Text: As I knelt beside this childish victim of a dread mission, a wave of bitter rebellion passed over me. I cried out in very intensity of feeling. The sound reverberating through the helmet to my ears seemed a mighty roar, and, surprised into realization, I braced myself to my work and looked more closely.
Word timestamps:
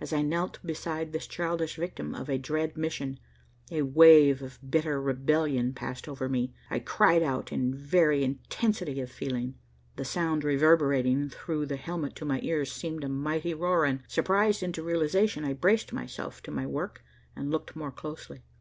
As 0.00 0.12
I 0.12 0.22
knelt 0.22 0.60
beside 0.64 1.10
this 1.12 1.26
childish 1.26 1.74
victim 1.74 2.14
of 2.14 2.28
a 2.30 2.38
dread 2.38 2.76
mission, 2.76 3.18
a 3.72 3.82
wave 3.82 4.40
of 4.40 4.60
bitter 4.70 5.02
rebellion 5.02 5.72
passed 5.72 6.06
over 6.06 6.28
me. 6.28 6.54
I 6.70 6.78
cried 6.78 7.24
out 7.24 7.50
in 7.50 7.74
very 7.74 8.22
intensity 8.22 9.00
of 9.00 9.10
feeling. 9.10 9.56
The 9.96 10.04
sound 10.04 10.44
reverberating 10.44 11.28
through 11.28 11.66
the 11.66 11.76
helmet 11.76 12.14
to 12.14 12.24
my 12.24 12.38
ears 12.44 12.70
seemed 12.70 13.02
a 13.02 13.08
mighty 13.08 13.52
roar, 13.52 13.84
and, 13.84 14.04
surprised 14.06 14.62
into 14.62 14.84
realization, 14.84 15.44
I 15.44 15.54
braced 15.54 15.92
myself 15.92 16.40
to 16.44 16.52
my 16.52 16.68
work 16.68 17.02
and 17.34 17.50
looked 17.50 17.74
more 17.74 17.90
closely. 17.90 18.44